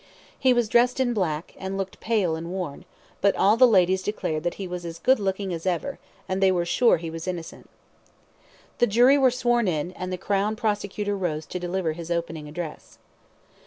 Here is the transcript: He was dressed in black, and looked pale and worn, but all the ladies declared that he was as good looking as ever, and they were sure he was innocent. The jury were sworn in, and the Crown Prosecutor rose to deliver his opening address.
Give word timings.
He 0.39 0.51
was 0.51 0.67
dressed 0.67 0.99
in 0.99 1.13
black, 1.13 1.53
and 1.59 1.77
looked 1.77 1.99
pale 1.99 2.35
and 2.35 2.49
worn, 2.49 2.85
but 3.21 3.35
all 3.35 3.55
the 3.55 3.67
ladies 3.67 4.01
declared 4.01 4.41
that 4.41 4.55
he 4.55 4.67
was 4.67 4.83
as 4.83 4.97
good 4.97 5.19
looking 5.19 5.53
as 5.53 5.67
ever, 5.67 5.99
and 6.27 6.41
they 6.41 6.51
were 6.51 6.65
sure 6.65 6.97
he 6.97 7.11
was 7.11 7.27
innocent. 7.27 7.69
The 8.79 8.87
jury 8.87 9.19
were 9.19 9.29
sworn 9.29 9.67
in, 9.67 9.91
and 9.91 10.11
the 10.11 10.17
Crown 10.17 10.55
Prosecutor 10.55 11.15
rose 11.15 11.45
to 11.45 11.59
deliver 11.59 11.91
his 11.91 12.09
opening 12.09 12.47
address. 12.47 12.97